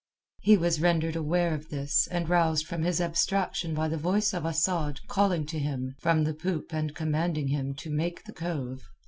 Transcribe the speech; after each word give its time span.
He 0.41 0.57
was 0.57 0.81
rendered 0.81 1.15
aware 1.15 1.53
of 1.53 1.69
this 1.69 2.07
and 2.09 2.27
roused 2.27 2.65
from 2.65 2.81
his 2.81 2.99
abstraction 2.99 3.75
by 3.75 3.87
the 3.87 3.99
voice 3.99 4.33
of 4.33 4.47
Asad 4.47 4.99
calling 5.07 5.45
to 5.45 5.59
him 5.59 5.93
from 5.99 6.23
the 6.23 6.33
poop 6.33 6.73
and 6.73 6.95
commanding 6.95 7.49
him 7.49 7.75
to 7.75 7.91
make 7.91 8.23
the 8.23 8.33
cove. 8.33 8.81